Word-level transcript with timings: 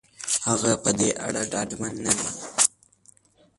هغه 0.47 0.71
په 0.83 0.91
دې 0.99 1.09
اړه 1.27 1.41
ډاډمن 1.51 1.93
نه 2.05 2.13
دی. 2.19 2.29